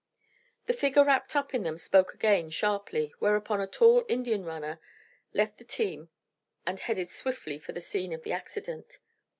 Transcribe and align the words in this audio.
The 0.65 0.73
figure 0.73 1.03
wrapped 1.05 1.35
up 1.35 1.53
in 1.53 1.61
them 1.61 1.77
spoke 1.77 2.15
again 2.15 2.49
sharply, 2.49 3.13
whereupon 3.19 3.61
a 3.61 3.67
tall 3.67 4.03
Indian 4.09 4.43
runner 4.43 4.79
left 5.31 5.59
the 5.59 5.63
team 5.63 6.09
and 6.65 6.79
headed 6.79 7.07
swiftly 7.09 7.59
for 7.59 7.71
the 7.71 7.81
scene 7.81 8.11
of 8.11 8.23
the 8.23 8.33
accident. 8.33 8.97